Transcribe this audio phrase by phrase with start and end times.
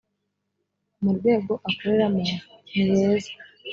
[1.03, 2.21] mu rwego akoreramo
[2.73, 3.31] niheza.